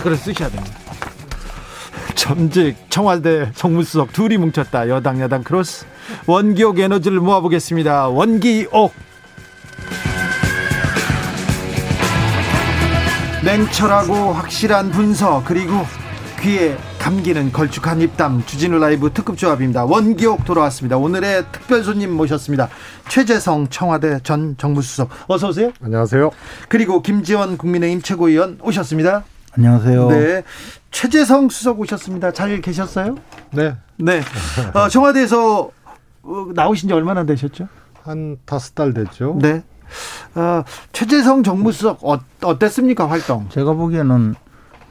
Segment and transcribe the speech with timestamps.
[0.00, 0.76] 마스크를 쓰셔야 됩니다.
[2.14, 4.88] 전직 청와대 정무수석 둘이 뭉쳤다.
[4.88, 5.86] 여당 야당 크로스
[6.26, 8.08] 원기옥 에너지를 모아보겠습니다.
[8.08, 8.92] 원기옥
[13.44, 15.86] 냉철하고 확실한 분석 그리고
[16.40, 19.84] 귀에 감기는 걸쭉한 입담 주진우 라이브 특급 조합입니다.
[19.86, 20.98] 원기옥 돌아왔습니다.
[20.98, 22.68] 오늘의 특별 손님 모셨습니다.
[23.08, 25.72] 최재성 청와대 전 정무수석 어서 오세요.
[25.82, 26.30] 안녕하세요.
[26.68, 29.24] 그리고 김지원 국민의힘 최고위원 오셨습니다.
[29.56, 30.08] 안녕하세요.
[30.08, 30.42] 네.
[30.90, 32.32] 최재성 수석 오셨습니다.
[32.32, 33.16] 잘 계셨어요?
[33.52, 33.74] 네.
[33.96, 34.20] 네.
[34.74, 35.70] 어, 청와대에서
[36.22, 37.66] 어, 나오신 지 얼마나 되셨죠?
[38.02, 39.38] 한 다섯 달 됐죠.
[39.40, 39.62] 네.
[40.36, 40.62] 어,
[40.92, 43.48] 최재성 정무수석 어, 어땠습니까 활동?
[43.48, 44.34] 제가 보기에는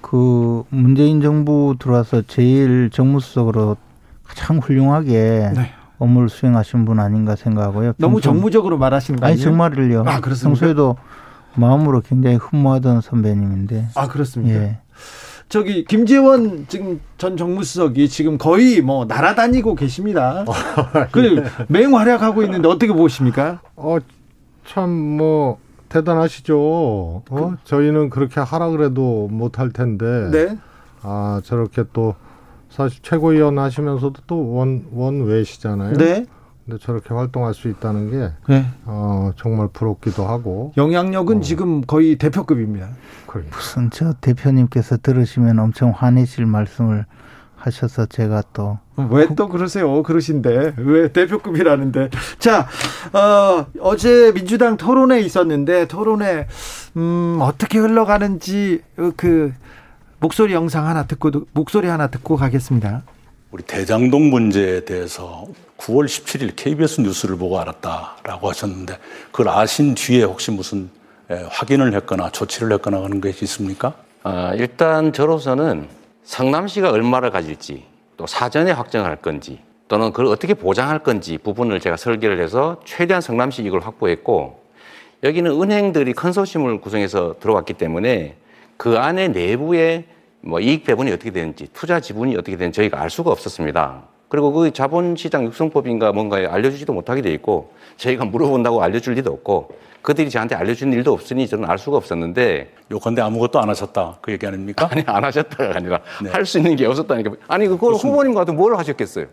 [0.01, 3.77] 그 문재인 정부 들어와서 제일 정무수석으로
[4.23, 5.71] 가장 훌륭하게 네.
[5.99, 7.93] 업무를 수행하신 분 아닌가 생각하고요.
[7.97, 9.37] 너무 평소- 정무적으로 말하시는 거 아니?
[9.37, 10.03] 정말을요.
[10.05, 10.59] 아, 그렇습니까?
[10.59, 10.97] 평소에도
[11.55, 13.87] 마음으로 굉장히 흠모하던 선배님인데.
[13.95, 14.55] 아 그렇습니까?
[14.59, 14.77] 예.
[15.49, 20.45] 저기 김재원 지금 전 정무수석이 지금 거의 뭐 날아다니고 계십니다.
[21.11, 23.61] 그리고 맹활약하고 있는데 어떻게 보십니까?
[23.75, 23.97] 어,
[24.65, 25.57] 참 뭐
[25.89, 27.23] 대단하시죠.
[27.29, 27.53] 어?
[27.63, 30.29] 저희는 그렇게 하라 그래도 못할 텐데.
[30.31, 30.57] 네.
[31.01, 32.13] 아 저렇게 또
[32.69, 35.93] 사실 최고위원 하시면서도 또 원 원외시잖아요.
[35.97, 36.25] 네.
[36.69, 38.63] 근데 저렇게 활동할 수 있다는 게 네.
[38.85, 40.71] 어, 정말 부럽기도 하고.
[40.77, 41.41] 영향력은 어.
[41.41, 42.89] 지금 거의 대표급입니다.
[43.25, 43.45] 그래.
[43.49, 47.07] 무슨 저 대표님께서 들으시면 엄청 화내실 말씀을
[47.55, 50.03] 하셔서 제가 또 왜또 그러세요?
[50.03, 52.67] 그러신데 왜 대표급이라는데 자
[53.13, 56.47] 어, 어제 민주당 토론회 있었는데 토론회
[56.95, 59.51] 음, 어떻게 흘러가는지 어, 그
[60.19, 63.01] 목소리 영상 하나 듣고 목소리 하나 듣고 가겠습니다.
[63.51, 65.47] 우리 대장동 문제에 대해서
[65.79, 68.97] 9월 17일 KBS 뉴스를 보고 알았다라고 하셨는데
[69.31, 70.89] 그걸 아신 뒤에 혹시 무슨
[71.31, 73.93] 에, 확인을 했거나 조치를 했거나 하는 것이 있습니까?
[74.21, 75.87] 아, 일단 저로서는
[76.23, 77.85] 성남시가 얼마를 가질지
[78.17, 83.63] 또 사전에 확정할 건지 또는 그걸 어떻게 보장할 건지 부분을 제가 설계를 해서 최대한 성남시
[83.63, 84.61] 이익을 확보했고
[85.23, 88.35] 여기는 은행들이 컨소시엄을 구성해서 들어왔기 때문에
[88.77, 90.05] 그 안에 내부의
[90.41, 94.03] 뭐 이익 배분이 어떻게 되는지 투자 지분이 어떻게 되는지 저희가 알 수가 없었습니다.
[94.29, 99.69] 그리고 그 자본시장 육성법인가 뭔가에 알려주지도 못하게 돼 있고 저희가 물어본다고 알려줄 리도 없고
[100.01, 104.45] 그들이 저한테 알려준 일도 없으니 저는 알 수가 없었는데 요컨대 아무것도 안 하셨다 그 얘기
[104.45, 104.87] 아닙니까?
[104.89, 106.29] 아니 안 하셨다가 아니라 네.
[106.29, 109.25] 할수 있는 게 없었다니까 아니 그걸 후보님 같은 뭘 하셨겠어요?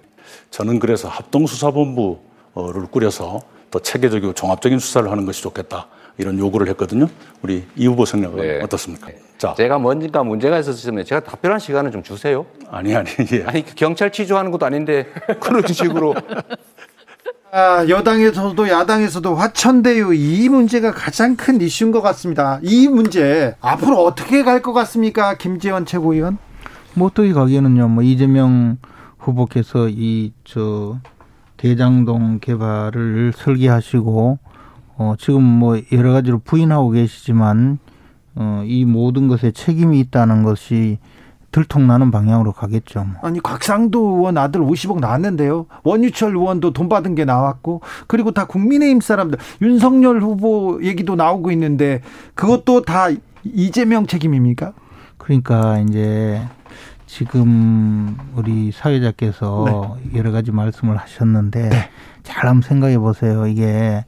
[0.50, 3.40] 저는 그래서 합동수사본부를 꾸려서
[3.70, 5.88] 더 체계적이고 종합적인 수사를 하는 것이 좋겠다
[6.18, 7.08] 이런 요구를 했거든요.
[7.42, 8.60] 우리 이 후보 생각은 네.
[8.62, 9.08] 어떻습니까?
[9.38, 12.46] 자, 제가 뭔가 문제가 있었으면 제가 답변할 시간을 좀 주세요.
[12.70, 13.44] 아니 아니 예.
[13.44, 15.06] 아니 그 경찰 취조하는 것도 아닌데
[15.40, 16.14] 그런 식으로
[17.52, 22.58] 아, 여당에서도 야당에서도 화천대유 이 문제가 가장 큰 이슈인 것 같습니다.
[22.62, 26.38] 이 문제 앞으로 어떻게 갈 것 같습니까, 김재원 최고위원?
[26.94, 27.88] 뭐 어떻게 가기에는요.
[27.88, 28.78] 뭐 이재명
[29.18, 30.98] 후보께서 이 저
[31.58, 34.38] 대장동 개발을 설계하시고
[34.98, 37.78] 어 지금 뭐 여러 가지로 부인하고 계시지만
[38.36, 40.98] 어 이 모든 것에 책임이 있다는 것이
[41.52, 43.04] 들통나는 방향으로 가겠죠.
[43.04, 43.14] 뭐.
[43.22, 45.66] 아니 곽상도 의원 아들 50억 나왔는데요.
[45.84, 52.02] 원유철 의원도 돈 받은 게 나왔고 그리고 다 국민의힘 사람들 윤석열 후보 얘기도 나오고 있는데
[52.34, 53.06] 그것도 다
[53.44, 54.74] 이재명 책임입니까?
[55.16, 56.42] 그러니까 이제
[57.06, 61.88] 지금 우리 사회자께서 여러 가지 말씀을 하셨는데 네.
[62.22, 63.46] 잘 한번 생각해 보세요.
[63.46, 64.04] 이게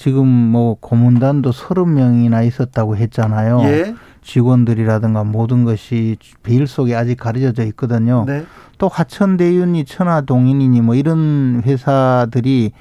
[0.00, 3.60] 지금 뭐 고문단도 서른 명이나 있었다고 했잖아요.
[3.64, 3.94] 예.
[4.22, 8.24] 직원들이라든가 모든 것이 베일 속에 아직 가려져 있거든요.
[8.26, 8.46] 네.
[8.78, 12.72] 또 화천대유니 천하동인이니 뭐 이런 회사들이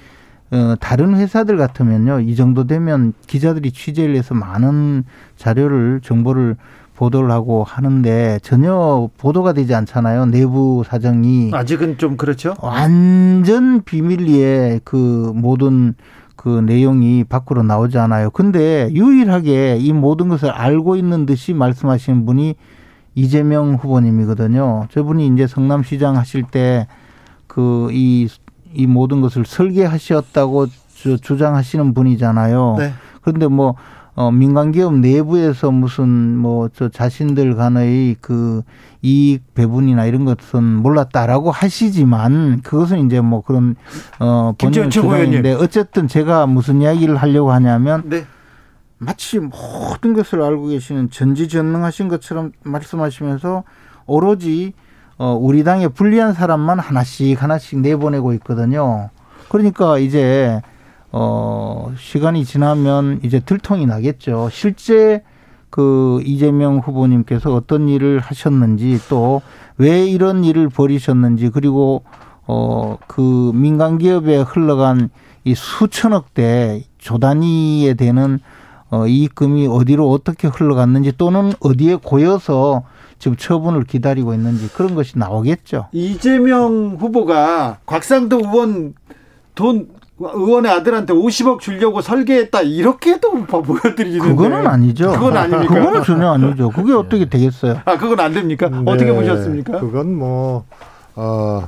[0.52, 5.04] 어, 다른 회사들 같으면요 이 정도 되면 기자들이 취재를 해서 많은
[5.36, 6.56] 자료를 정보를
[6.96, 10.28] 보도를 하고 하는데 전혀 보도가 되지 않잖아요.
[10.28, 12.56] 내부 사정이 아직은 좀 그렇죠.
[12.62, 15.96] 완전 비밀리에 그 모든
[16.40, 18.30] 그 내용이 밖으로 나오지 않아요.
[18.30, 22.56] 근데 유일하게 이 모든 것을 알고 있는 듯이 말씀하시는 분이
[23.14, 24.88] 이재명 후보님이거든요.
[24.90, 26.88] 저분이 이제 성남시장 하실 때
[27.48, 28.30] 그 이
[28.74, 30.68] 이 모든 것을 설계하셨다고
[31.22, 32.76] 주장하시는 분이잖아요.
[32.78, 32.94] 네.
[33.22, 33.74] 그런데 뭐
[34.20, 38.64] 어, 민간 기업 내부에서 무슨 뭐 저 자신들 간의 그
[39.02, 43.76] 이익 배분이나 이런 것은 몰랐다라고 하시지만 그것은 이제 뭐 그런
[44.20, 48.26] 어 본인 주장인데 어쨌든 제가 무슨 이야기를 하려고 하냐면 네.
[48.98, 53.64] 마치 모든 것을 알고 계시는 전지전능하신 것처럼 말씀하시면서
[54.06, 54.74] 오로지
[55.18, 59.10] 어 우리 당에 불리한 사람만 하나씩 하나씩 내보내고 있거든요.
[59.48, 60.62] 그러니까 이제
[61.12, 64.50] 어, 시간이 지나면 이제 들통이 나겠죠.
[64.52, 65.24] 실제
[65.70, 69.42] 그 이재명 후보님께서 어떤 일을 하셨는지 또
[69.80, 72.04] 왜 이런 일을 벌이셨는지 그리고
[72.46, 75.10] 어, 그 민간 기업에 흘러간
[75.46, 78.40] 이 수천억 대 조단위에 되는
[78.92, 82.84] 어, 이익금이 어디로 어떻게 흘러갔는지 또는 어디에 고여서
[83.20, 85.88] 지금 처분을 기다리고 있는지 그런 것이 나오겠죠.
[85.94, 88.96] 이재명 후보가 곽상도 의원
[89.56, 89.88] 돈
[90.20, 95.12] 의원의 아들한테 50억 주려고 설계했다 이렇게도 보여드리는데 그거는 아니죠.
[95.12, 95.74] 그건 아닙니까?
[95.74, 96.70] 그거는 전혀 아니죠.
[96.70, 97.82] 그게 어떻게 되겠어요?
[97.86, 98.70] 아 그건 안 됩니까?
[98.70, 99.80] 네, 어떻게 보셨습니까?
[99.80, 100.66] 그건 뭐
[101.16, 101.68] 어,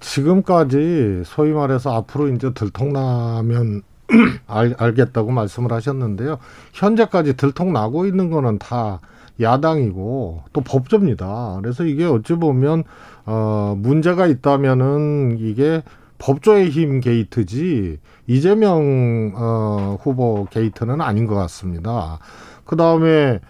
[0.00, 3.82] 지금까지 소위 말해서 앞으로 이제 들통나면
[4.46, 6.38] 알, 알겠다고 말씀을 하셨는데요.
[6.72, 9.00] 현재까지 들통나고 있는 거는 다
[9.40, 11.58] 야당이고 또 법조입니다.
[11.62, 12.84] 그래서 이게 어찌 보면
[13.26, 15.82] 어 문제가 있다면은 이게
[16.18, 22.18] 법조의 힘 게이트지 이재명 어, 후보 게이트는 아닌 것 같습니다.
[22.64, 23.40] 그 다음에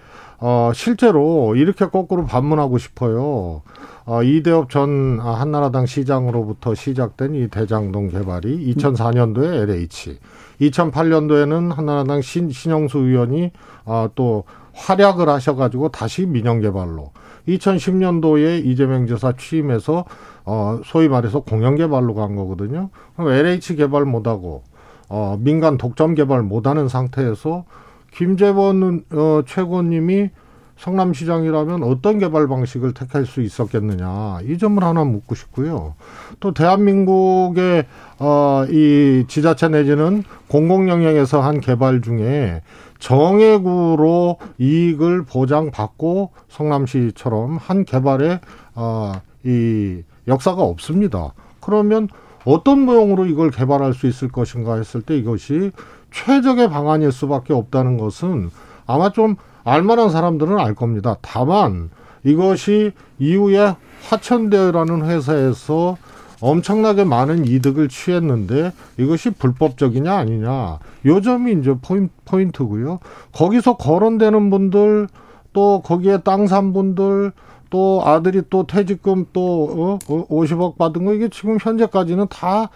[0.40, 3.62] 어, 실제로 이렇게 거꾸로 반문하고 싶어요.
[4.04, 10.18] 어, 이대엽 전 한나라당 시장으로부터 시작된 이 대장동 개발이 2004년도에 LH,
[10.60, 13.52] 2008년도에는 한나라당 신, 신영수 의원이
[13.84, 14.44] 어, 또
[14.74, 17.12] 활약을 하셔가지고 다시 민영개발로,
[17.48, 20.04] 2010년도에 이재명 지사 취임해서
[20.44, 22.90] 어, 소위 말해서 공영 개발로 간 거거든요.
[23.16, 24.62] 그럼 LH 개발 못하고,
[25.08, 27.64] 어, 민간 독점 개발 못하는 상태에서
[28.12, 30.30] 김재원 어, 최고님이
[30.78, 35.94] 성남시장이라면 어떤 개발 방식을 택할 수 있었겠느냐 이 점을 하나 묻고 싶고요.
[36.40, 37.86] 또 대한민국의
[38.18, 42.62] 어, 이 지자체 내지는 공공 영역에서 한 개발 중에
[42.98, 48.40] 정액으로 이익을 보장받고 성남시처럼 한 개발에
[48.74, 49.12] 어,
[49.44, 51.32] 이 역사가 없습니다.
[51.60, 52.08] 그러면
[52.44, 55.72] 어떤 모형으로 이걸 개발할 수 있을 것인가 했을 때 이것이
[56.12, 58.50] 최적의 방안일 수밖에 없다는 것은
[58.86, 59.36] 아마 좀
[59.68, 61.16] 알만한 사람들은 알 겁니다.
[61.20, 61.90] 다만
[62.24, 63.74] 이것이 이후에
[64.08, 65.96] 화천대라는 회사에서
[66.40, 73.00] 엄청나게 많은 이득을 취했는데 이것이 불법적이냐 아니냐 요 점이 이제 포인 트, 고요
[73.32, 75.08] 거기서 거론되는 분들
[75.52, 77.32] 또 거기에 땅 산 분들
[77.70, 79.98] 또 아들이 또 퇴직금 또 어?
[80.06, 82.70] 50억 어, 받은 거 이게 지금 현재까지는 다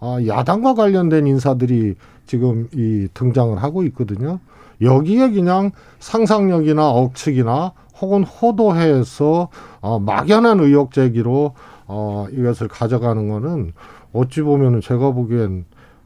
[0.00, 1.94] 아, 야당과 관련된 인사들이
[2.26, 4.40] 지금 이 등장을 하고 있거든요.
[4.82, 5.70] 여기에 그냥
[6.00, 9.48] 상상력이나 억측이나 혹은 호도해서
[9.80, 11.54] 어, 막연한 의혹 제기로
[11.86, 13.72] 어, 이것을 가져가는 거는
[14.12, 15.64] 어찌 보면은 제가 보기엔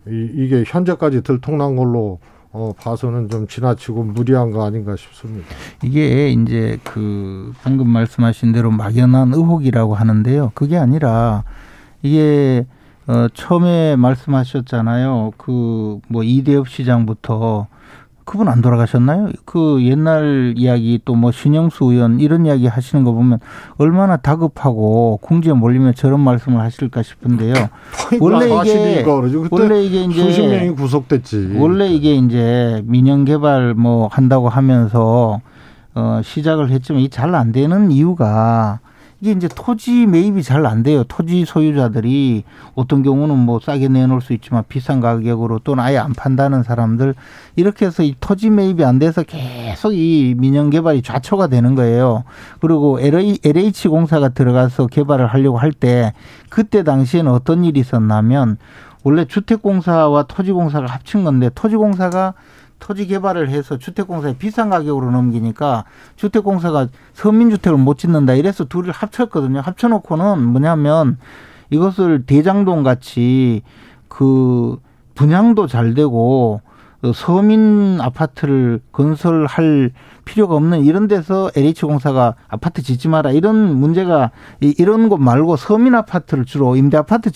[0.09, 2.19] 이, 이게 현재까지 들통난 걸로
[2.53, 5.47] 어, 봐서는 좀 지나치고 무리한 거 아닌가 싶습니다.
[5.83, 10.53] 이게 이제 그 방금 말씀하신 대로 막연한 의혹이라고 하는데요.
[10.55, 11.45] 그게 아니라
[12.03, 12.67] 이게
[13.07, 15.33] 어, 처음에 말씀하셨잖아요.
[15.37, 17.67] 그 뭐 이대엽 시장부터
[18.27, 19.31] 그분 안 돌아가셨나요?
[19.45, 23.39] 그 옛날 이야기 또 뭐 신영수 의원 이런 이야기 하시는 거 보면
[23.79, 27.55] 얼마나 다급하고 궁지에 몰리면 저런 말씀을 하실까 싶은데요.
[28.21, 29.03] 원래 이게
[29.63, 31.55] 원래 이게 이제 수십 명이 구속됐지.
[31.57, 35.41] 원래 이게 이제 민영 개발 뭐 한다고 하면서
[35.95, 38.81] 어 시작을 했지만 이 잘 안 되는 이유가
[39.21, 41.05] 이게 이제 토지 매입이 잘 안 돼요.
[41.05, 42.45] 토지 소유자들이
[42.75, 47.15] 어떤 경우는 뭐 싸게 내놓을 수 있지만 비싼 가격으로 또는 아예 안 판다는 사람들
[47.55, 52.25] 이렇게 해서 이 토지 매입이 안 돼서 계속 이 민영 개발이 좌초가 되는 거예요.
[52.61, 56.13] 그리고 LH 공사가 들어가서 개발을 하려고 할 때
[56.49, 58.57] 그때 당시에는 어떤 일이 있었냐면
[59.05, 62.35] 원래 주택공사와 토지공사가 합친 건데 토지공사가
[62.79, 65.85] 토지 개발을 해서 주택공사에 비싼 가격으로 넘기니까
[66.17, 69.61] 주택공사가 서민주택을 못 짓는다 이래서 둘을 합쳤거든요.
[69.61, 71.19] 합쳐놓고는 뭐냐면
[71.71, 73.63] 이것을 대장동 같이
[74.09, 74.79] 그
[75.15, 76.61] 분양도 잘 되고
[77.15, 79.93] 서민 아파트를 건설할
[80.25, 84.31] 필요가 없는 이런 데서 LH공사가 아파트 짓지 마라 이런 문제가
[84.61, 87.31] 이런 것 말고 서민 아파트를 주로 임대 아파트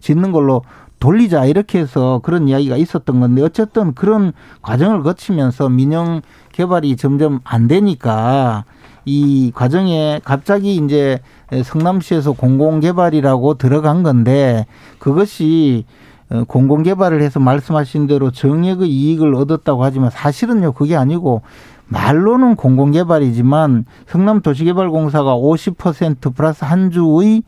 [0.00, 0.62] 짓는 걸로
[1.02, 4.32] 돌리자 이렇게 해서 그런 이야기가 있었던 건데 어쨌든 그런
[4.62, 8.64] 과정을 거치면서 민영 개발이 점점 안 되니까
[9.04, 11.18] 이 과정에 갑자기 이제
[11.64, 14.64] 성남시에서 공공개발이라고 들어간 건데
[15.00, 15.86] 그것이
[16.30, 21.42] 어, 공공개발을 해서 말씀하신 대로 정액의 이익을 얻었다고 하지만 사실은요 그게 아니고
[21.88, 27.42] 말로는 공공개발이지만 성남도시개발공사가 50% 플러스 한 주의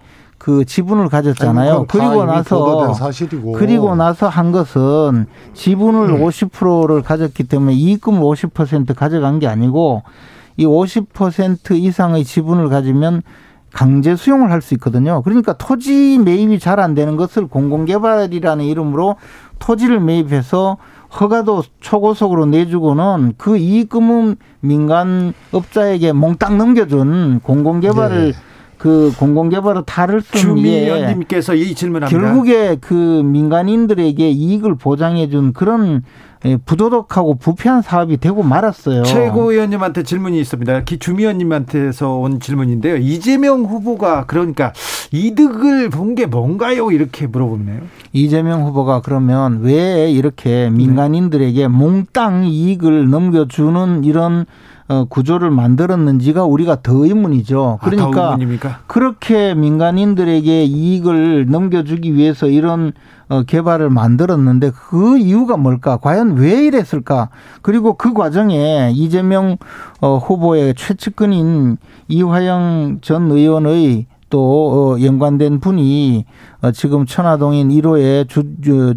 [0.45, 1.87] 그 지분을 가졌잖아요.
[1.89, 2.59] 그리고 나서
[3.57, 5.25] 그리고 나서 한 것은
[5.55, 6.23] 지분을 음.
[6.23, 10.03] 50%를 가졌기 때문에 이익금을 50% 가져간 게 아니고
[10.59, 13.23] 이 50% 이상의 지분을 가지면
[13.73, 15.23] 강제 수용을 할 수 있거든요.
[15.23, 19.17] 그러니까 토지 매입이 잘 안 되는 것을 공공개발이라는 이름으로
[19.61, 20.77] 토지를 매입해서
[21.21, 28.39] 허가도 초고속으로 내주고는 그 이익금은 민간 업자에게 몽땅 넘겨준 공공개발을 네.
[28.85, 32.21] 그 공공개발을 탈을 쓴 주미연님께서 이 질문합니다.
[32.21, 32.93] 결국에 그
[33.25, 36.03] 민간인들에게 이익을 보장해준 그런
[36.45, 39.05] 예, 부도덕하고 부패한 사업이 되고 말았어요.
[39.05, 40.85] 최고위원님한테 질문이 있습니다.
[40.85, 42.99] 주미원님한테서 온 질문인데요.
[42.99, 44.75] 이재명 후보가 그러니까
[45.13, 46.91] 이득을 본 게 뭔가요?
[46.91, 47.81] 이렇게 물어보네요.
[48.13, 54.45] 이재명 후보가 그러면 왜 이렇게 민간인들에게 몽땅 이익을 넘겨주는 이런
[54.87, 57.79] 어, 구조를 만들었는지가 우리가 더 의문이죠.
[57.81, 58.37] 아, 그러니까 아,
[58.87, 62.93] 그렇게 민간인들에게 이익을 넘겨주기 위해서 이런
[63.29, 65.97] 어, 개발을 만들었는데 그 이유가 뭘까?
[65.97, 67.31] 과연 왜 이랬을까?
[67.63, 69.57] 그리고 그 과정에 이재명
[70.03, 76.25] 어, 후보의 최측근인 이화영 전 의원의 또 연관된 분이
[76.73, 78.95] 지금 천화동인 1호의 주, 주,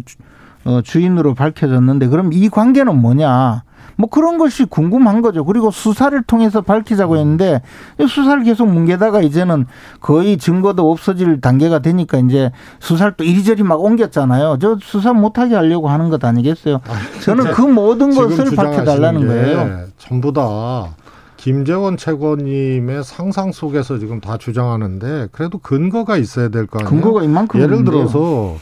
[0.82, 3.62] 주인으로 밝혀졌는데 그럼 이 관계는 뭐냐?
[3.98, 5.44] 뭐 그런 것이 궁금한 거죠.
[5.44, 7.18] 그리고 수사를 통해서 밝히자고 음.
[7.18, 7.60] 했는데
[8.08, 9.66] 수사를 계속 뭉개다가 이제는
[10.00, 14.58] 거의 증거도 없어질 단계가 되니까 이제 수사를 또 이리저리 막 옮겼잖아요.
[14.60, 16.80] 저 수사 못하게 하려고 하는 것 아니겠어요?
[17.24, 19.86] 저는 그 모든 것을 밝혀달라는 거예요.
[19.98, 20.94] 전부 다
[21.36, 26.90] 김재원 최고님의 상상 속에서 지금 다 주장하는데 그래도 근거가 있어야 될 거 아니에요?
[26.90, 28.54] 근거가 이만큼 예를 들어서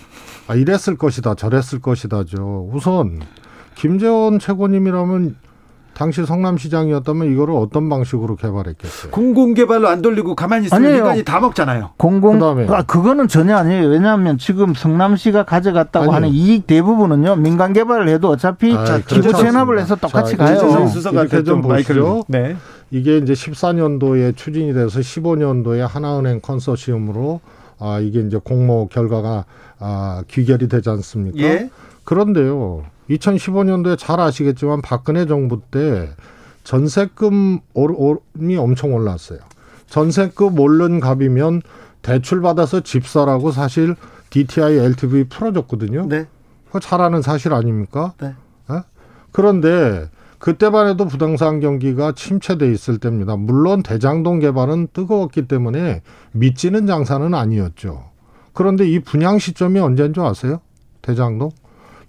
[0.49, 2.71] 아, 이랬을 것이다, 저랬을 것이다죠.
[2.73, 3.21] 우선
[3.77, 5.37] 김재원 최고님이라면
[5.95, 9.13] 당시 성남시장이었다면 이거를 어떤 방식으로 개발했겠어요?
[9.13, 10.97] 공공개발로 안 돌리고 가만히 있으면 아니에요.
[10.97, 11.93] 민간이 다 먹잖아요.
[11.97, 13.89] 공공 그다음에 아, 그거는 전혀 아니에요.
[13.89, 16.15] 왜냐하면 지금 성남시가 가져갔다고 아니.
[16.15, 20.87] 하는 이익 대부분은요 민간 개발을 해도 어차피 아, 기부 체납을 해서 똑같이 자, 가요.
[20.87, 22.25] 수석한테 좀 보시죠.
[22.29, 22.57] 네.
[22.91, 27.41] 이게 이제 14년도에 추진이 돼서 15년도에 하나은행 컨소시엄으로
[27.79, 29.47] 아 이게 이제 공모 결과가
[29.79, 31.39] 아 귀결이 되지 않습니까?
[31.39, 31.71] 예.
[32.07, 32.85] 그런데요.
[33.11, 36.09] 2015년도에 잘 아시겠지만 박근혜 정부 때
[36.65, 39.41] 전세금이 엄청 올랐어요.
[39.89, 41.63] 전세금 오른 값이면
[42.03, 43.95] 대출 받아서 집 사라고 사실
[44.31, 46.07] DTI LTV 풀어줬거든요.
[46.09, 46.27] 네.
[46.67, 48.15] 그거 잘 아는 사실 아닙니까?
[48.21, 48.35] 네.
[48.71, 48.81] 네?
[49.31, 50.09] 그런데
[50.39, 53.37] 그때만 해도 부동산 경기가 침체돼 있을 때입니다.
[53.37, 58.11] 물론 대장동 개발은 뜨거웠기 때문에 믿지는 장사는 아니었죠.
[58.53, 60.61] 그런데 이 분양 시점이 언제인 줄 아세요?
[61.03, 61.51] 대장동?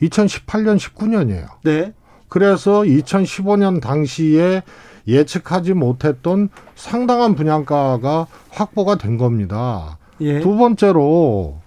[0.01, 1.47] 2018년 19년이에요.
[1.63, 1.93] 네.
[2.29, 4.63] 그래서 2015년 당시에
[5.07, 9.97] 예측하지 못했던 상당한 분양가가 확보가 된 겁니다.
[10.19, 10.41] 예.
[10.41, 11.59] 두 번째로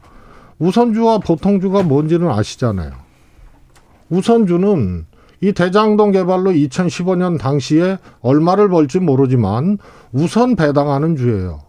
[0.59, 2.93] 우선주와 보통주가 뭔지는 아시잖아요.
[4.11, 5.07] 우선주는
[5.43, 9.79] 이 대장동 개발로 2015년 당시에 얼마를 벌지 모르지만
[10.13, 11.61] 우선 배당하는 주예요.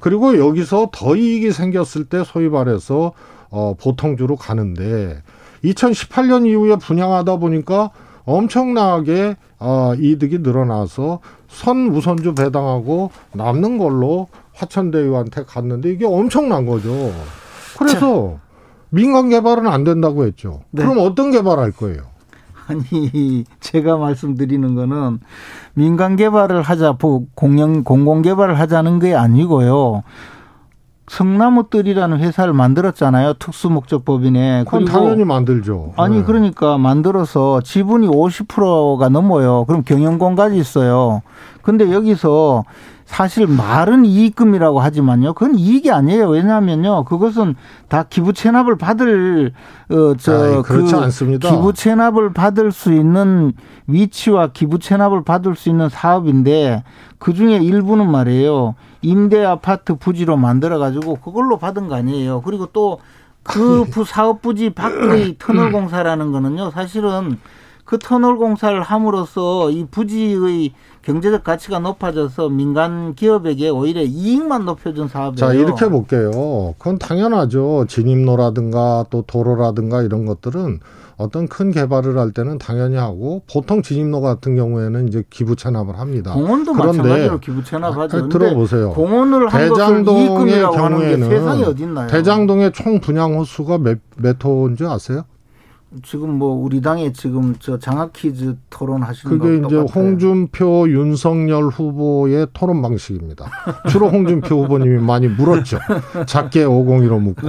[0.00, 3.12] 그리고 여기서 더 이익이 생겼을 때 소위 말해서
[3.50, 5.22] 어, 보통주로 가는데
[5.64, 7.90] 2018년 이후에 분양하다 보니까
[8.24, 17.12] 엄청나게 어, 이득이 늘어나서 선 우선주 배당하고 남는 걸로 화천대유한테 갔는데 이게 엄청난 거죠.
[17.78, 18.50] 그래서 자.
[18.90, 20.62] 민간 개발은 안 된다고 했죠.
[20.70, 20.82] 네.
[20.82, 22.02] 그럼 어떤 개발할 거예요?
[22.66, 25.18] 아니 제가 말씀드리는 거는
[25.74, 26.96] 민간 개발을 하자
[27.34, 30.02] 공영 공공 개발을 하자는 게 아니고요.
[31.10, 33.34] 성나무뜰이라는 회사를 만들었잖아요.
[33.34, 34.62] 특수목적법인에.
[34.64, 35.92] 그건 당연히 만들죠.
[35.96, 36.24] 아니 네.
[36.24, 39.64] 그러니까 만들어서 지분이 50%가 넘어요.
[39.64, 41.22] 그럼 경영권까지 있어요.
[41.62, 42.62] 근데 여기서
[43.10, 45.32] 사실 말은 이익금이라고 하지만요.
[45.32, 46.28] 그건 이익이 아니에요.
[46.28, 47.04] 왜냐하면요.
[47.04, 47.56] 그것은
[47.88, 49.52] 다 기부 체납을 받을
[49.90, 50.84] 어저 그
[51.40, 53.52] 기부 체납을 받을 수 있는
[53.88, 56.84] 위치와 기부 체납을 받을 수 있는 사업인데
[57.18, 58.76] 그 중에 일부는 말이에요.
[59.02, 62.42] 임대 아파트 부지로 만들어 가지고 그걸로 받은 거 아니에요.
[62.42, 66.70] 그리고 또그 사업 부지 밖의 터널 공사라는 거는요.
[66.70, 67.38] 사실은
[67.90, 75.34] 그 터널 공사를 함으로써 이 부지의 경제적 가치가 높아져서 민간 기업에게 오히려 이익만 높여준 사업이에요.
[75.34, 76.76] 자, 이렇게 볼게요.
[76.78, 77.86] 그건 당연하죠.
[77.88, 80.78] 진입로라든가 또 도로라든가 이런 것들은
[81.16, 86.32] 어떤 큰 개발을 할 때는 당연히 하고 보통 진입로 같은 경우에는 이제 기부 체납을 합니다.
[86.32, 88.16] 공원도 마찬가지로 기부 체납하죠.
[88.16, 88.90] 아니, 들어보세요.
[88.90, 92.06] 공원을 한 대장동의 경우에는 세상에 어딨나요?
[92.06, 95.24] 대장동의 총 분양 호수가 몇, 몇 호인지 아세요?
[96.04, 100.06] 지금 뭐 우리 당에 지금 저 장학 퀴즈 토론 하시는 그게 거 이제 똑같아요.
[100.06, 103.50] 홍준표, 윤석열 후보의 토론 방식입니다.
[103.90, 105.78] 주로 홍준표 후보님이 많이 물었죠.
[106.26, 107.48] 작게 501로 묻고.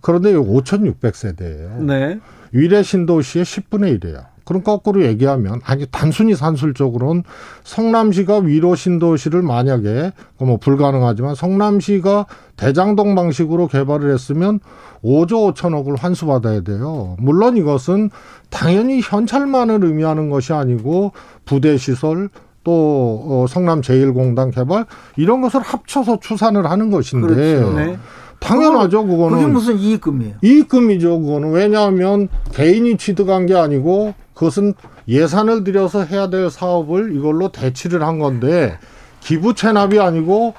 [0.00, 1.82] 그런데 5,600 세대예요.
[1.82, 2.18] 네.
[2.52, 4.35] 위례 신도시의 10분의 1이에요.
[4.46, 7.24] 그럼 거꾸로 얘기하면 아니 단순히 산술적으로는
[7.64, 12.26] 성남시가 위로 신도시를 만약에 뭐 불가능하지만 성남시가
[12.56, 14.60] 대장동 방식으로 개발을 했으면
[15.04, 17.16] 5조 5천억을 환수받아야 돼요.
[17.18, 18.10] 물론 이것은
[18.48, 21.12] 당연히 현찰만을 의미하는 것이 아니고
[21.44, 22.30] 부대 시설
[22.62, 24.86] 또 어, 성남 제1공단 개발
[25.16, 27.72] 이런 것을 합쳐서 추산을 하는 것인데 그렇죠.
[27.74, 27.98] 네.
[28.40, 30.34] 당연하죠 그거는 그게 무슨 이익금이에요?
[30.42, 31.52] 이익금이죠, 그거는.
[31.52, 34.74] 왜냐하면 개인이 취득한 게 아니고 그것은
[35.08, 38.78] 예산을 들여서 해야 될 사업을 이걸로 대치를 한 건데
[39.20, 40.54] 기부 체납이 아니고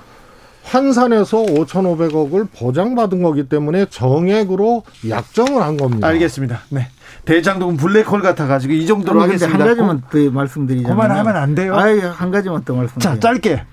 [0.64, 6.08] 환산해서 5,500억을 보장받은 거기 때문에 정액으로 약정을 한 겁니다.
[6.08, 6.62] 알겠습니다.
[6.70, 6.88] 네.
[7.24, 9.60] 대장동은 블랙홀 같아가지고 이 정도로 아니, 하겠습니다.
[9.60, 11.76] 한 가지만 더 말씀드리자면 그만하면 안 돼요.
[11.76, 13.16] 아예 한 가지만 더 말씀드려요.
[13.16, 13.64] 자, 짧게.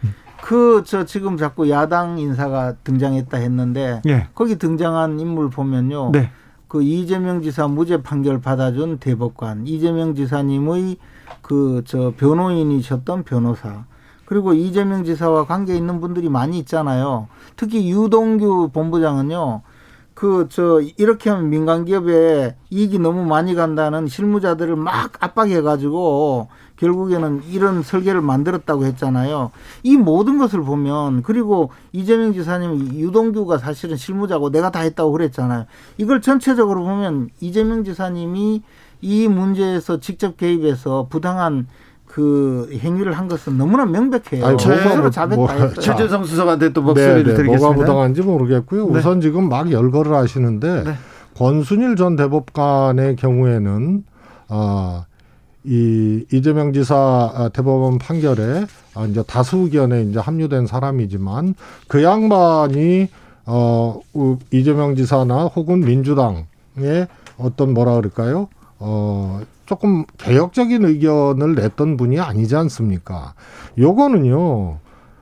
[0.44, 4.28] 그 저 지금 자꾸 야당 인사가 등장했다 했는데 예.
[4.34, 6.10] 거기 등장한 인물 보면요.
[6.12, 6.30] 네.
[6.68, 10.98] 그 이재명 지사 무죄 판결 받아준 대법관, 이재명 지사님의
[11.40, 13.84] 그 저 변호인이셨던 변호사,
[14.26, 17.28] 그리고 이재명 지사와 관계 있는 분들이 많이 있잖아요.
[17.56, 19.62] 특히 유동규 본부장은요.
[20.12, 27.42] 그 저 이렇게 하면 민간 기업에 이익이 너무 많이 간다는 실무자들을 막 압박해 가지고 결국에는
[27.50, 29.50] 이런 설계를 만들었다고 했잖아요.
[29.82, 35.66] 이 모든 것을 보면 그리고 이재명 지사님 유동규가 사실은 실무자고 내가 다 했다고 그랬잖아요.
[35.98, 38.62] 이걸 전체적으로 보면 이재명 지사님이
[39.02, 41.66] 이 문제에서 직접 개입해서 부당한
[42.06, 44.44] 그 행위를 한 것은 너무나 명백해요.
[44.46, 45.74] 아니, 뭐가 스스로 뭐- 자백 뭐- 다 했어요.
[45.80, 47.36] 최재성 수석한테 또 목소리를 네, 네.
[47.36, 47.58] 드리겠습니다.
[47.66, 48.86] 뭐가 부당한지 모르겠고요.
[48.88, 48.98] 네.
[48.98, 50.94] 우선 지금 막 열거를 하시는데 네.
[51.36, 54.04] 권순일 전 대법관의 경우에는
[54.48, 55.06] 아,
[55.64, 56.94] 이 이재명 지사
[57.34, 61.54] 아, 대법원 판결에 아, 이제 다수 의견에 이제 합류된 사람이지만
[61.88, 63.08] 그 양반이
[63.46, 68.48] 어 우- 이재명 지사나 혹은 민주당의 어떤 뭐라 그럴까요?
[68.78, 73.34] 어 조금 개혁적인 의견을 냈던 분이 아니지 않습니까?
[73.78, 74.78] 요거는요.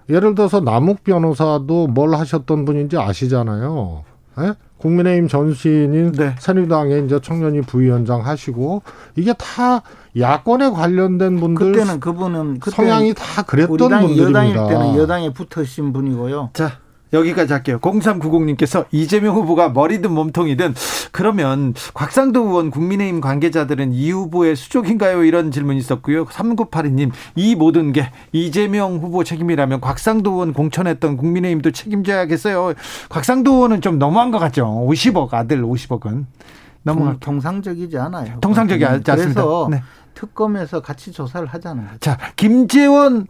[0.09, 4.03] 예를 들어서 남욱 변호사도 뭘 하셨던 분인지 아시잖아요.
[4.41, 4.55] 예?
[4.83, 6.35] 국민의힘 전신인 네.
[6.41, 8.83] 새누리당의 이제 청년이 부위원장 하시고
[9.15, 9.83] 이게 다
[10.19, 14.69] 야권에 관련된 분들 그때는 그분은 그때 성향이 다 그랬던 당이 여당일 분들입니다.
[14.69, 16.51] 때는 여당에 붙으신 분이고요.
[16.53, 16.79] 자,
[17.13, 17.79] 여기까지 할게요.
[17.81, 20.75] 0390님께서 이재명 후보가 머리든 몸통이든
[21.13, 25.25] 그러면 곽상도 의원 국민의힘 관계자들은 이 후보의 수족인가요?
[25.25, 26.25] 이런 질문이 있었고요.
[26.27, 32.75] 3982님, 이 모든 게 이재명 후보 책임이라면 곽상도 의원 공천했던 국민의힘도 책임져야겠어요.
[33.09, 34.67] 곽상도 의원은 좀 너무한 것 같죠?
[34.89, 36.25] 50억, 아들 50억은.
[36.85, 38.41] 너무 통, 통상적이지 않아요.
[38.41, 39.43] 통상적이 않지 않습니다.
[39.43, 39.83] 그래서 네.
[40.15, 41.99] 특검에서 같이 조사를 하자는 거죠.
[42.01, 43.27] 자, 김재원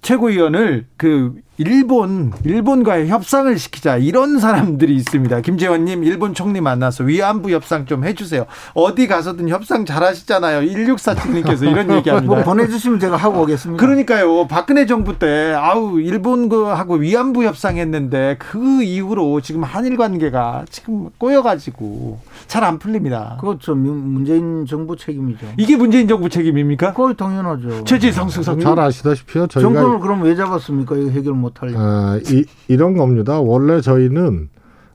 [0.00, 5.40] 최고위원을 그 일본 일본과의 협상을 시키자 이런 사람들이 있습니다.
[5.40, 8.46] 김재원님 일본 총리 만나서 위안부 협상 좀 해주세요.
[8.74, 10.60] 어디 가서든 협상 잘하시잖아요.
[10.60, 12.44] 1647님께서 이런 뭐 얘기합니다.
[12.44, 13.84] 보내주시면 제가 하고 오겠습니다.
[13.84, 14.46] 그러니까요.
[14.46, 22.20] 박근혜 정부 때 아우 일본 그하고 위안부 협상했는데 그 이후로 지금 한일 관계가 지금 꼬여가지고
[22.46, 23.36] 잘 안 풀립니다.
[23.40, 25.46] 그거 저 민- 문재인 정부 책임이죠.
[25.56, 26.92] 이게 문재인 정부 책임입니까?
[26.92, 27.84] 그거 당연하죠.
[27.84, 29.46] 최지성 수석 잘 아시다시피요.
[29.46, 30.96] 저희가 정권을 그럼 왜 잡았습니까?
[30.96, 31.78] 이거 해결 못 하려고.
[31.78, 33.40] 아, 이, 이런 겁니다.
[33.40, 34.48] 원래 저희는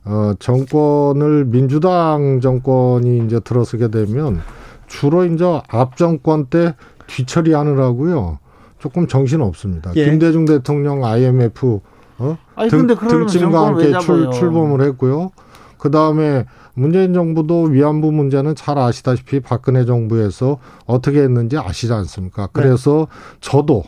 [0.04, 4.40] 어, 정권을 민주당 정권이 이제 들어서게 되면
[4.86, 6.74] 주로 이제 앞 정권 때
[7.06, 8.38] 뒤처리하느라고요.
[8.78, 9.92] 조금 정신 없습니다.
[9.96, 10.04] 예.
[10.04, 11.80] 김대중 대통령 IMF
[12.18, 12.36] 어?
[12.54, 14.30] 아니, 등, 근데 등짐과 함께 출?
[14.30, 15.30] 출범을 했고요.
[15.78, 22.48] 그 다음에 문재인 정부도 위안부 문제는 잘 아시다시피 박근혜 정부에서 어떻게 했는지 아시지 않습니까?
[22.52, 23.06] 그래서
[23.40, 23.84] 저도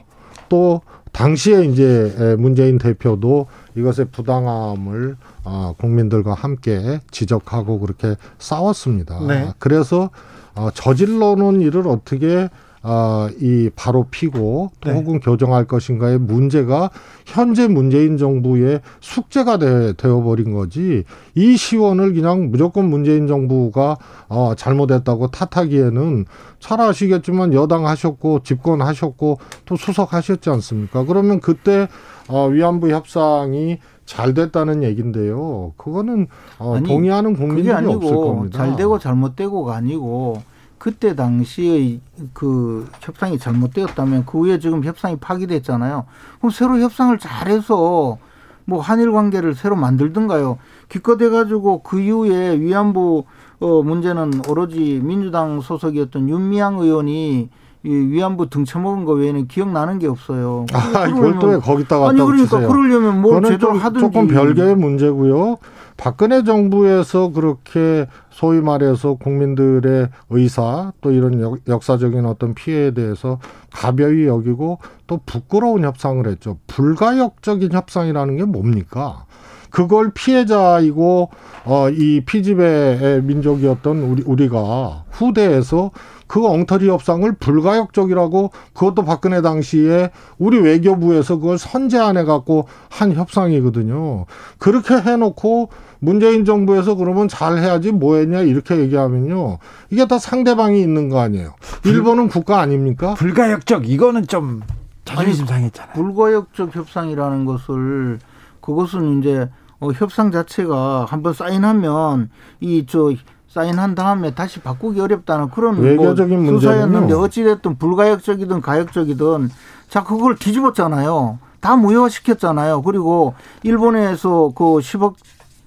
[0.49, 0.81] 또
[1.17, 9.27] 당시에 이제 에, 문재인 대표도 이것의 부당함을 어, 국민들과 함께 지적하고 그렇게 싸웠습니다.
[9.27, 9.55] 네.
[9.59, 10.11] 그래서
[10.55, 12.51] 어, 저질러 놓은 일을 어떻게
[12.89, 14.97] 아, 이 바로 피고 또 네.
[14.97, 16.91] 혹은 교정할 것인가의 문제가
[17.25, 21.03] 현재 문재인 정부의 숙제가 되, 되어버린 거지
[21.35, 23.97] 이 시원을 그냥 무조건 문재인 정부가
[24.29, 26.27] 어, 잘못했다고 탓하기에는
[26.61, 31.05] 잘 아시겠지만 여당 하셨고 집권하셨고 또 수석하셨지 않습니까?
[31.07, 31.89] 그러면 그때
[32.29, 35.73] 어, 위안부 협상이 잘 됐다는 얘긴데요.
[35.77, 36.29] 그거는
[36.61, 38.59] 어, 아니, 동의하는 국민들이 없을 겁니다.
[38.59, 40.41] 잘 되고 잘못되고가 아니고
[40.79, 42.01] 그때 당시의
[42.33, 46.05] 그 협상이 잘못되었다면 그 후에 지금 협상이 파기됐잖아요.
[46.39, 48.19] 그럼 새로 협상을 잘해서
[48.65, 50.59] 뭐 한일 관계를 새로 만들든가요.
[50.89, 53.25] 기껏 해 가지고 그 이후에 위안부
[53.59, 57.49] 어 문제는 오로지 민주당 소속이었던 윤미향 의원이 이
[57.95, 60.67] 위안부 등쳐먹은 거 외에는 기억나는 게 없어요.
[60.73, 62.69] 아, 왜 거기다가 아니 그러니까 붙이세요?
[62.69, 65.59] 그러려면 뭘 제대로 좀, 하든지 조금 별개의 문제고요.
[65.97, 73.39] 박근혜 정부에서 그렇게 소위 말해서 국민들의 의사 또 이런 역, 역사적인 어떤 피해에 대해서
[73.73, 76.59] 가벼이 여기고 또 부끄러운 협상을 했죠.
[76.67, 79.25] 불가역적인 협상이라는 게 뭡니까?
[79.71, 81.31] 그걸 피해자이고
[81.65, 85.91] 어 이 피지배의 민족이었던 우리 우리가 후대에서
[86.29, 94.27] 그 엉터리 협상을 불가역적이라고 그것도 박근혜 당시에 우리 외교부에서 그걸 선제안해 갖고 한 협상이거든요.
[94.59, 99.59] 그렇게 해놓고 문재인 정부에서 그러면 잘 해야지 뭐 했냐 이렇게 얘기하면요.
[99.91, 101.55] 이게 다 상대방이 있는 거 아니에요.
[101.85, 103.15] 일본은 국가 아닙니까?
[103.15, 104.63] 불가역적 이거는 좀
[105.05, 105.95] 자존심 상했잖아요.
[105.95, 108.19] 불가역적 협상이라는 것을
[108.67, 109.49] 그것은 이제
[109.79, 113.13] 어, 협상 자체가 한번 사인하면 이 저
[113.49, 116.59] 사인한 다음에 다시 바꾸기 어렵다는 그런 외교적인 뭐.
[116.61, 119.49] 수사였는데 어찌됐든 불가역적이든 가역적이든
[119.89, 121.39] 자 그걸 뒤집었잖아요.
[121.61, 122.83] 다 무효화시켰잖아요.
[122.83, 125.15] 그리고 일본에서 그 10억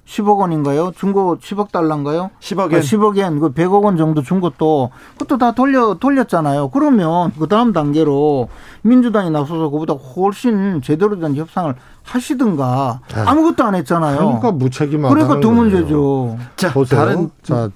[0.09, 0.91] 10억 원인가요?
[0.97, 2.31] 중고 10억 달러인가요?
[2.39, 2.79] 10억 엔.
[2.81, 6.69] 10억 엔 그 100억 원 정도 준 것도 그것도 다 돌려 돌렸잖아요.
[6.69, 8.49] 그러면 그 다음 단계로
[8.81, 14.17] 민주당이 나서서 그보다 훨씬 제대로 된 협상을 하시든가 아무것도 안 했잖아요.
[14.17, 15.13] 그러니까 무책임하다.
[15.13, 16.37] 그러니까 두 문제죠.
[16.55, 16.99] 자, 보세요.
[16.99, 17.69] 다른 자,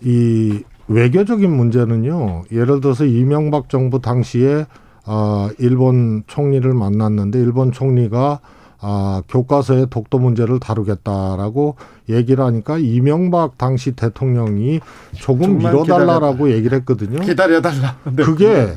[0.00, 2.44] 이 외교적인 문제는요.
[2.50, 4.64] 예를 들어서 이명박 정부 당시에
[5.04, 8.40] 아, 일본 총리를 만났는데 일본 총리가
[8.88, 11.74] 아, 교과서에 독도 문제를 다루겠다라고
[12.08, 14.78] 얘기를 하니까 이명박 당시 대통령이
[15.16, 17.18] 조금 미뤄달라라고 얘기를 했거든요.
[17.18, 17.96] 기다려달라.
[18.14, 18.22] 네.
[18.22, 18.68] 그게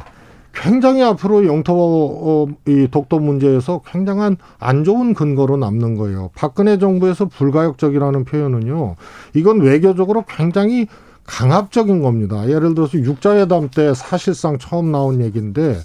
[0.51, 6.31] 굉장히 앞으로 영토 어, 이 독도 문제에서 굉장한 안 좋은 근거로 남는 거예요.
[6.35, 8.95] 박근혜 정부에서 불가역적이라는 표현은요.
[9.35, 10.87] 이건 외교적으로 굉장히
[11.27, 12.49] 강압적인 겁니다.
[12.49, 15.77] 예를 들어서 육자회담 때 사실상 처음 나온 얘기인데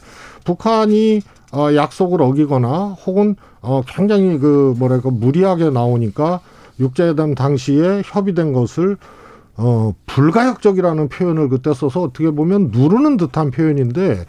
[0.44, 6.40] 북한이 어, 약속을 어기거나 혹은 어, 굉장히 그 뭐랄까 무리하게 나오니까
[6.80, 8.96] 육자회담 당시에 협의된 것을
[9.56, 14.26] 어, 불가역적이라는 표현을 그때 써서 어떻게 보면 누르는 듯한 표현인데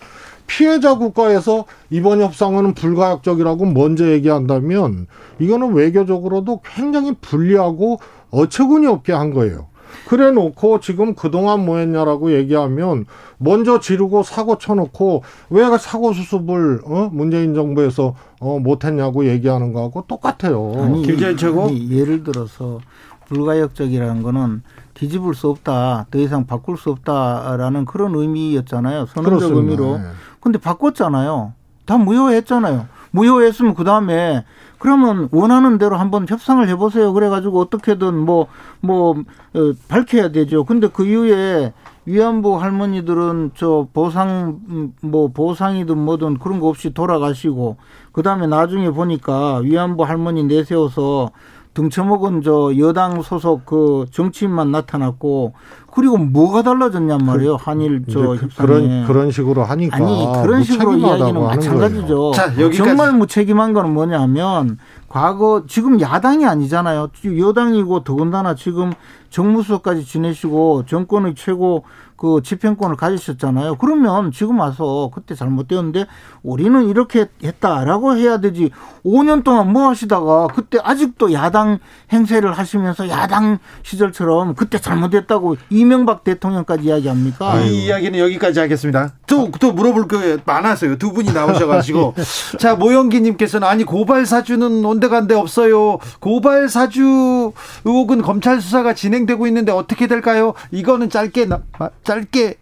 [0.48, 5.08] 피해자 국가에서 이번 협상은 불가역적이라고 먼저 얘기한다면
[5.40, 8.00] 이거는 외교적으로도 굉장히 불리하고
[8.30, 9.68] 어처구니 없게 한 거예요.
[10.08, 13.06] 그래 놓고 지금 그동안 뭐 했냐라고 얘기하면
[13.38, 17.10] 먼저 지르고 사고 쳐놓고 왜 사고 수습을 어?
[17.12, 20.74] 문재인 정부에서 어, 못했냐고 얘기하는 거하고 똑같아요.
[20.78, 21.66] 아니, 김재현 최고?
[21.66, 22.80] 아니, 예를 들어서
[23.28, 24.62] 불가역적이라는 거는
[24.94, 29.08] 뒤집을 수 없다, 더 이상 바꿀 수 없다라는 그런 의미였잖아요.
[29.08, 29.60] 선언적 그렇습니다.
[29.60, 29.98] 의미로.
[29.98, 30.04] 네.
[30.40, 31.54] 근데 바꿨잖아요.
[31.86, 32.88] 다 무효했잖아요.
[33.12, 34.46] 무효했으면 그 다음에
[34.78, 37.14] 그러면 원하는 대로 한번 협상을 해보세요.
[37.14, 38.48] 그래가지고 어떻게든 뭐,
[38.82, 40.64] 뭐, 어, 밝혀야 되죠.
[40.64, 41.74] 근데 그 이후에
[42.06, 47.78] 위안부 할머니들은 저 보상, 음, 뭐, 보상이든 뭐든 그런 거 없이 돌아가시고,
[48.12, 51.32] 그 다음에 나중에 보니까 위안부 할머니 내세워서
[51.76, 55.54] 등쳐먹은 저 여당 소속 그 정치인만 나타났고,
[55.92, 57.58] 그리고 뭐가 달라졌냔 말이에요.
[57.58, 58.68] 한일 저 그, 협상에.
[58.68, 62.32] 그런 그런 식으로 하니까 아니 그런 식으로 이야기는 마찬가지죠.
[62.34, 62.78] 자, 여기까지.
[62.78, 67.10] 정말 무책임한 거는 뭐냐면 과거 지금 야당이 아니잖아요.
[67.40, 68.92] 여당이고 더군다나 지금
[69.30, 71.84] 정무수석까지 지내시고 정권의 최고
[72.18, 73.76] 그 집행권을 가지셨잖아요.
[73.76, 76.06] 그러면 지금 와서 그때 잘못되었는데
[76.44, 78.72] 우리는 이렇게 했다라고 해야 되지.
[79.06, 81.80] 5년 동안 뭐 하시다가 그때 아직도 야당
[82.14, 87.60] 행세를 하시면서 야당 시절처럼 그때 잘못했다고 이명박 대통령까지 이야기합니까?
[87.62, 89.14] 이 이야기는 여기까지 하겠습니다.
[89.28, 90.98] 또, 또 물어볼 게 많았어요.
[90.98, 92.14] 두 분이 나오셔가지고.
[92.60, 95.98] 자, 모영기님께서는 아니, 고발 사주는 온데간데 없어요.
[96.20, 97.52] 고발 사주
[97.84, 100.54] 의혹은 검찰 수사가 진행되고 있는데 어떻게 될까요?
[100.72, 102.56] 이거는 짧게, 나- 마- 짧게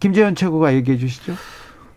[0.00, 1.34] 김재현 최고가 얘기해 주시죠.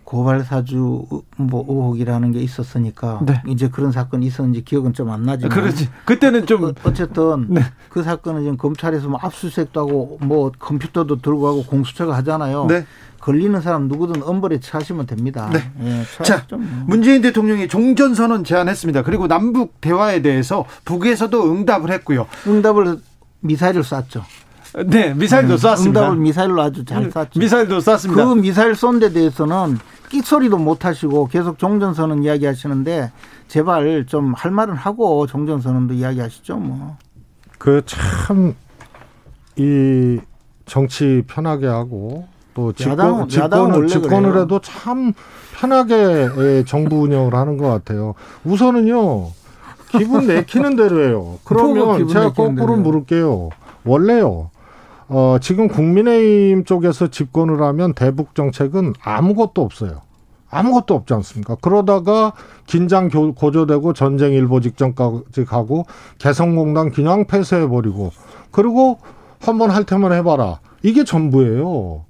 [0.03, 3.41] 고발 사주 뭐 의혹이라는 게 있었으니까 네.
[3.47, 5.89] 이제 그런 사건이 있었는지 기억은 좀 안 나지만 그렇지.
[6.05, 7.61] 그때는 좀 어, 어쨌든 네.
[7.89, 12.67] 그 사건은 지금 검찰에서 뭐 압수수색도 하고 뭐 컴퓨터도 들고 하고 공수처가 하잖아요.
[12.67, 12.85] 네.
[13.21, 15.49] 걸리는 사람 누구든 엄벌에 처하시면 됩니다.
[15.51, 15.71] 네.
[15.81, 16.59] 예, 자, 뭐.
[16.85, 19.01] 문재인 대통령이 종전 선언 제안했습니다.
[19.03, 22.27] 그리고 남북 대화에 대해서 북에서도 응답을 했고요.
[22.45, 22.99] 응답을
[23.39, 24.25] 미사일을 쐈죠.
[24.87, 25.99] 네, 미사일도 쐈습니다.
[26.01, 27.39] 응답을 미사일로 아주 잘 쐈죠.
[27.39, 28.25] 미사일도 쐈습니다.
[28.25, 29.77] 그 미사일 쏜 데 대해서는
[30.09, 33.11] 끽소리도 못 하시고 계속 종전선언 이야기 하시는데
[33.47, 36.97] 제발 좀 할 말은 하고 종전선언도 이야기 하시죠 뭐.
[37.59, 38.55] 그 참
[39.55, 40.19] 이
[40.65, 44.37] 정치 편하게 하고 또 집권, 집권을 집권을.
[44.41, 45.13] 해도 참
[45.53, 48.15] 편하게 예, 정부 운영을 하는 것 같아요.
[48.45, 49.29] 우선은요
[49.91, 51.37] 기분 내키는 대로 해요.
[51.45, 52.77] 그러면 제가 거꾸로?
[52.77, 53.49] 물을게요.
[53.85, 54.49] 원래요.
[55.07, 60.01] 어, 지금 국민의힘 쪽에서 집권을 하면 대북 정책은 아무것도 없어요.
[60.49, 61.55] 아무것도 없지 않습니까?
[61.61, 62.33] 그러다가
[62.67, 65.85] 긴장 교- 고조되고 전쟁 일보 직전까지 가고
[66.19, 68.11] 개성공단 그냥 폐쇄해버리고
[68.51, 68.99] 그리고
[69.39, 70.59] 한번 할 테면 해봐라.
[70.83, 72.05] 이게 전부예요.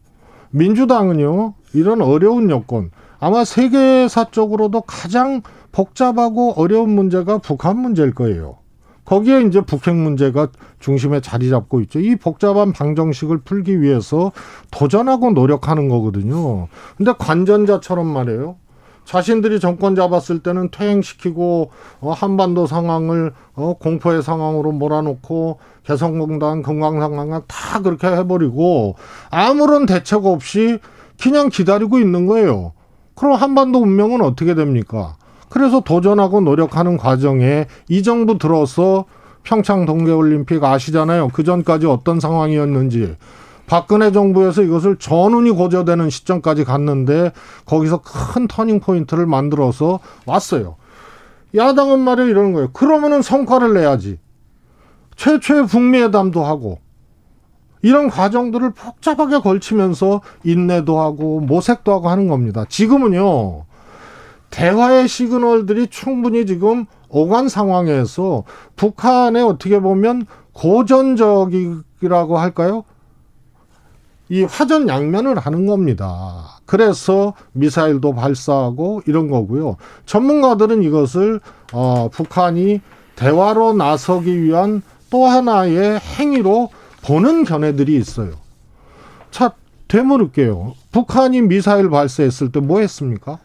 [0.52, 8.58] 민주당은요, 이런 어려운 여건, 아마 세계사적으로도 가장 복잡하고 어려운 문제가 북한 문제일 거예요.
[9.06, 10.48] 거기에 이제 북핵 문제가
[10.80, 12.00] 중심에 자리 잡고 있죠.
[12.00, 14.32] 이 복잡한 방정식을 풀기 위해서
[14.72, 16.68] 도전하고 노력하는 거거든요.
[16.98, 18.56] 근데 관전자처럼 말이에요.
[19.06, 27.82] 자신들이 정권 잡았을 때는 퇴행시키고 어, 한반도 상황을 어, 공포의 상황으로 몰아놓고 개성공단, 금강상강을 다
[27.82, 28.96] 그렇게 해버리고
[29.30, 30.80] 아무런 대책 없이
[31.22, 32.72] 그냥 기다리고 있는 거예요.
[33.16, 35.18] 그럼 한반도 운명은 어떻게 됩니까?
[35.54, 39.06] 그래서 도전하고 노력하는 과정에 이 정부 들어서
[39.44, 41.30] 평창 동계올림픽 아시잖아요.
[41.32, 43.16] 그 전까지 어떤 상황이었는지.
[43.68, 47.34] 박근혜 정부에서 이것을 전운이 고조되는 시점까지 갔는데
[47.66, 50.76] 거기서 큰 터닝 포인트를 만들어서 왔어요.
[51.54, 52.72] 야당은 말이야 이러는 거예요.
[52.74, 54.18] 그러면은 성과를 내야지.
[55.18, 56.80] 최초의 북미회담도 하고
[57.84, 62.66] 이런 과정들을 복잡하게 걸치면서 인내도 하고 모색도 하고 하는 겁니다.
[62.68, 63.66] 지금은요.
[64.54, 68.44] 대화의 시그널들이 충분히 지금 오간 상황에서
[68.76, 72.84] 북한에 어떻게 보면 고전적이라고 할까요?
[74.30, 76.60] 이 화전 양면을 하는 겁니다.
[76.68, 79.78] 그래서 미사일도 발사하고 이런 거고요.
[80.06, 81.40] 전문가들은 이것을
[81.74, 82.80] 어, 북한이
[83.16, 86.70] 대화로 나서기 위한 또 하나의 행위로
[87.04, 88.34] 보는 견해들이 있어요.
[89.32, 89.54] 자,
[89.88, 90.76] 되물을게요.
[90.92, 93.40] 북한이 미사일 발사했을 때 뭐 했습니까?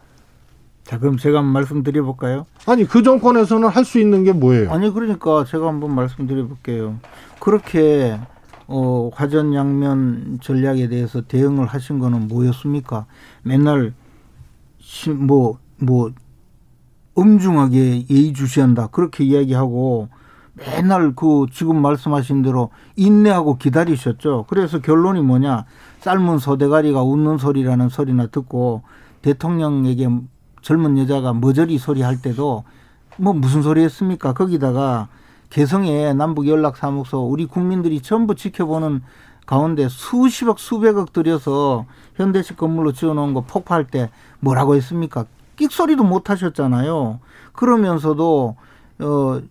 [0.89, 2.47] 자 그럼 제가 한번 말씀드려 볼까요?
[2.65, 4.71] 아니 그 정권에서는 할 수 있는 게 뭐예요?
[4.71, 6.95] 아니 그러니까 제가 한번 말씀드려 볼게요.
[7.39, 8.19] 그렇게
[8.65, 13.05] 어, 화전 양면 전략에 대해서 대응을 하신 거는 뭐였습니까?
[13.43, 13.93] 맨날
[14.79, 16.09] 시- 뭐, 뭐,
[17.13, 18.87] 엄중하게 예의주시한다.
[18.87, 20.09] 그렇게 이야기하고
[20.55, 24.45] 맨날 그 지금 말씀하신 대로 인내하고 기다리셨죠.
[24.49, 25.65] 그래서 결론이 뭐냐.
[25.99, 28.81] 삶은 소대가리가 웃는 소리라는 소리나 듣고
[29.21, 30.07] 대통령에게
[30.61, 32.63] 젊은 여자가 머저리 소리 할 때도
[33.17, 34.33] 뭐 무슨 소리 했습니까?
[34.33, 35.07] 거기다가
[35.49, 39.01] 개성에 남북 연락 사무소 우리 국민들이 전부 지켜보는
[39.45, 45.25] 가운데 수십억 수백억 들여서 현대식 건물로 지어놓은 거 폭파할 때 뭐라고 했습니까?
[45.55, 47.19] 끽소리도 못 하셨잖아요.
[47.53, 48.55] 그러면서도
[48.99, 49.41] 어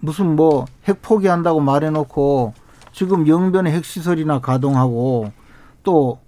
[0.00, 2.54] 무슨 뭐 핵 포기한다고 말해놓고
[2.92, 5.32] 지금 영변의 핵시설이나 가동하고
[5.82, 6.18] 또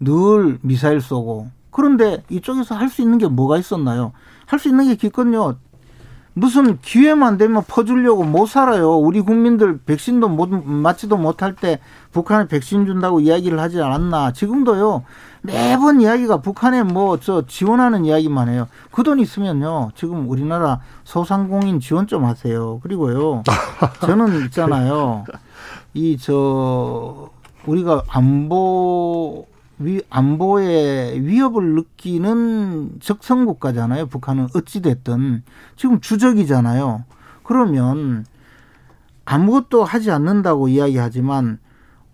[0.00, 4.12] 늘 미사일 쏘고 그런데 이쪽에서 할 수 있는 게 뭐가 있었나요?
[4.46, 5.56] 할 수 있는 게 기껏요.
[6.36, 8.96] 무슨 기회만 되면 퍼주려고 못 살아요.
[8.96, 11.78] 우리 국민들 백신도 못 맞지도 못할 때
[12.10, 14.32] 북한에 백신 준다고 이야기를 하지 않았나.
[14.32, 15.04] 지금도요.
[15.42, 18.66] 매번 이야기가 북한에 뭐 저 지원하는 이야기만 해요.
[18.90, 19.90] 그 돈 있으면요.
[19.94, 22.80] 지금 우리나라 소상공인 지원 좀 하세요.
[22.82, 23.44] 그리고요.
[24.02, 25.24] 저는 있잖아요.
[25.94, 27.28] 이 저
[27.66, 29.46] 우리가 안보
[29.78, 34.06] 위 안보의 위협을 느끼는 적성 국가잖아요.
[34.06, 35.42] 북한은 어찌 됐든
[35.76, 37.04] 지금 주적이잖아요.
[37.42, 38.24] 그러면
[39.24, 41.58] 아무것도 하지 않는다고 이야기하지만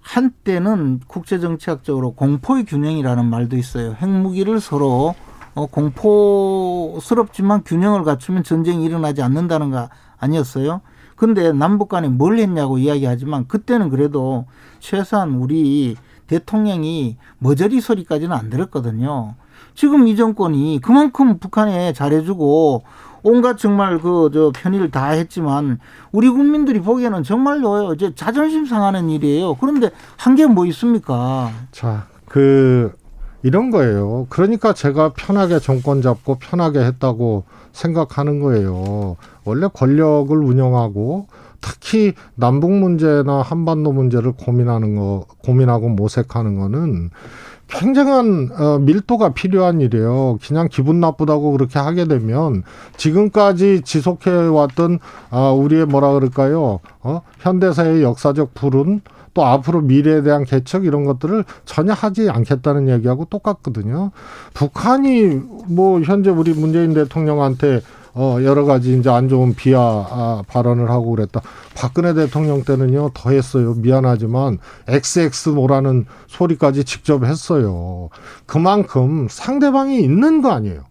[0.01, 3.93] 한때는 국제정치학적으로 공포의 균형이라는 말도 있어요.
[4.01, 5.15] 핵무기를 서로
[5.55, 10.81] 어, 공포스럽지만 균형을 갖추면 전쟁이 일어나지 않는다는 거 아니었어요?
[11.17, 14.47] 근데 남북 간에 뭘 했냐고 이야기하지만 그때는 그래도
[14.79, 15.97] 최소한 우리
[16.35, 19.35] 대통령이 머저리 소리까지는 안 들었거든요.
[19.75, 22.85] 지금 이 정권이 그만큼 북한에 잘해주고
[23.23, 25.81] 온갖 정말 그 저 편의를 다 했지만
[26.13, 29.57] 우리 국민들이 보기에는 정말로 이제 자존심 상하는 일이에요.
[29.57, 31.51] 그런데 한 게 뭐 있습니까?
[31.73, 32.93] 자, 그
[33.43, 34.27] 이런 거예요.
[34.31, 39.17] 그러니까 제가 편하게 정권 잡고 편하게 했다고 생각하는 거예요.
[39.45, 41.27] 원래 권력을 운영하고
[41.61, 47.11] 특히 남북 문제나 한반도 문제를 고민하는 거, 고민하고 모색하는 거는
[47.71, 50.39] 굉장한 어, 밀도가 필요한 일이에요.
[50.45, 52.63] 그냥 기분 나쁘다고 그렇게 하게 되면
[52.97, 54.99] 지금까지 지속해 왔던
[55.31, 56.81] 아 우리의 뭐라 그럴까요?
[57.03, 57.23] 어?
[57.39, 59.01] 현대사의 역사적 불운
[59.33, 64.11] 또 앞으로 미래에 대한 개척 이런 것들을 전혀 하지 않겠다는 얘기하고 똑같거든요.
[64.55, 67.81] 북한이 뭐 현재 우리 문재인 대통령한테
[68.15, 71.41] 어 여러 가지 이제 안 좋은 비하 아, 발언을 하고 그랬다.
[71.77, 73.75] 박근혜 대통령 때는요 더 했어요.
[73.75, 78.09] 미안하지만 XX 뭐라는 소리까지 직접 했어요.
[78.47, 80.83] 그만큼 상대방이 있는 거 아니에요.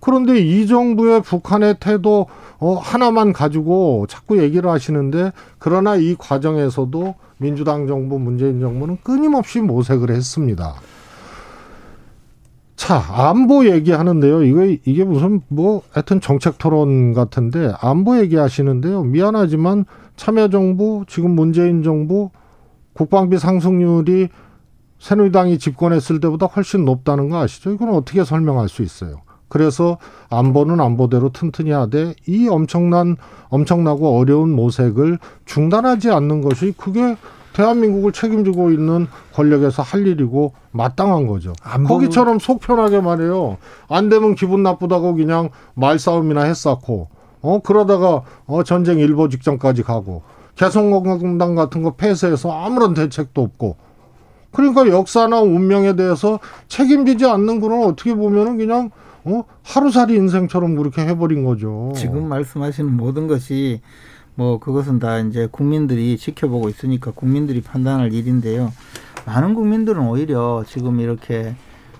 [0.00, 2.26] 그런데 이 정부의 북한의 태도
[2.58, 10.10] 어 하나만 가지고 자꾸 얘기를 하시는데 그러나 이 과정에서도 민주당 정부 문재인 정부는 끊임없이 모색을
[10.10, 10.74] 했습니다.
[12.76, 14.42] 자, 안보 얘기하는데요.
[14.44, 19.02] 이거, 이게 무슨, 뭐, 하여튼 정책 토론 같은데, 안보 얘기하시는데요.
[19.02, 19.86] 미안하지만
[20.16, 22.30] 참여정부, 지금 문재인 정부,
[22.92, 24.28] 국방비 상승률이
[24.98, 27.70] 새누리당이 집권했을 때보다 훨씬 높다는 거 아시죠?
[27.72, 29.22] 이건 어떻게 설명할 수 있어요?
[29.48, 29.98] 그래서
[30.30, 33.16] 안보는 안보대로 튼튼히 하되 이 엄청난
[33.48, 37.16] 엄청나고 어려운 모색을 중단하지 않는 것이 그게
[37.56, 41.54] 대한민국을 책임지고 있는 권력에서 할 일이고 마땅한 거죠.
[41.86, 43.56] 거기처럼 속 편하게 말해요.
[43.88, 47.08] 안 되면 기분 나쁘다고 그냥 말싸움이나 했었고,
[47.40, 50.22] 어 그러다가 어 전쟁 일보 직전까지 가고
[50.56, 53.76] 개성공단 같은 거 폐쇄해서 아무런 대책도 없고.
[54.52, 56.38] 그러니까 역사나 운명에 대해서
[56.68, 58.90] 책임지지 않는 거는 어떻게 보면은 그냥
[59.24, 61.92] 어 하루살이 인생처럼 그렇게 해버린 거죠.
[61.96, 63.80] 지금 말씀하시는 모든 것이
[64.36, 68.72] 뭐 그것은 다 이제 국민들이 지켜보고 있으니까 국민들이 판단할 일인데요.
[69.24, 71.54] 많은 국민들은 오히려 지금 이렇게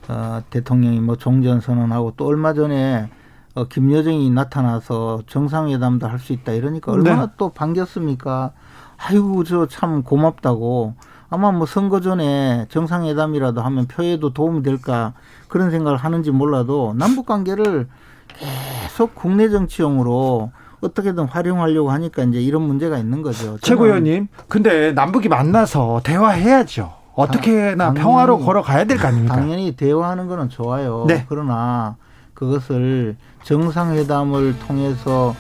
[0.09, 3.09] 어, 대통령이 뭐 종전 선언하고 또 얼마 전에
[3.55, 7.33] 어, 김여정이 나타나서 정상회담도 할 수 있다 이러니까 얼마나 네.
[7.39, 8.53] 또 반겼습니까?
[8.99, 10.95] 아이고 저 참 고맙다고
[11.31, 15.15] 아마 뭐 선거 전에 정상회담이라도 하면 표에도 도움이 될까
[15.49, 17.89] 그런 생각을 하는지 몰라도 남북 관계를
[18.29, 23.59] 계속 국내 정치용으로 어떻게든 활용하려고 하니까 이제 이런 문제가 있는 거죠.
[23.63, 26.93] 최고위원님, 근데 남북이 만나서 대화해야죠.
[27.15, 29.37] 어떻게나 당연히, 평화로 걸어가야 될 거 아닙니까?
[29.37, 31.07] 당연히 대화하는 거는 좋아요.
[31.09, 31.25] 네.
[31.29, 31.97] 그러나
[32.35, 35.35] 그것을 정상회담을 통해서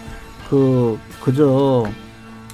[0.48, 1.84] 그 그저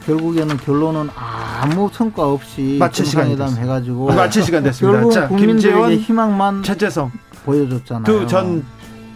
[0.06, 4.98] 결국에는 결론은 아무 성과 없이 마칠 정상회담 해가지고 마칠 시간 됐습니다.
[4.98, 7.12] 결국 자, 국민들에게 희망만 최재성
[7.44, 8.04] 보여줬잖아요.
[8.04, 8.64] 두 전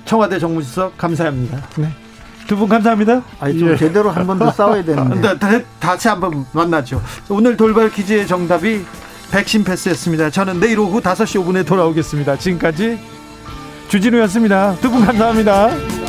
[0.04, 1.60] 청와대 정무수석 감사합니다.
[1.78, 1.88] 네.
[2.46, 3.22] 두 분 감사합니다.
[3.40, 3.76] 아니, 좀 예.
[3.76, 5.28] 제대로 한 번 더 싸워야 되는데.
[5.28, 7.02] 아, 다, 다시 한번 만나죠.
[7.28, 8.84] 오늘 돌발 퀴즈의 정답이
[9.30, 10.30] 백신 패스였습니다.
[10.30, 12.36] 저는 내일 오후 5시 5분에 돌아오겠습니다.
[12.38, 12.98] 지금까지
[13.88, 14.76] 주진우였습니다.
[14.80, 16.05] 두 분 감사합니다.